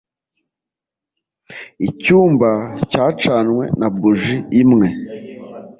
Icyumba 1.87 2.49
cyacanywe 2.89 3.63
na 3.79 3.87
buji 3.97 4.37
imwe. 4.61 4.87